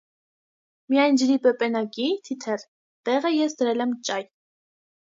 [0.93, 2.67] Միայն «ջրի պեպենակի» (թիթեռ)
[3.11, 4.23] տեղը ես դրել եմ ճայ։